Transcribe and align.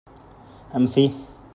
En 0.79 0.87
fi! 0.95 1.05